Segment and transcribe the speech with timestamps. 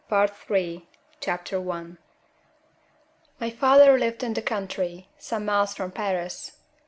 [0.09, 0.87] PART III
[1.19, 1.85] CHAPTER I
[3.39, 6.53] MY father lived in the country, some miles from Paris.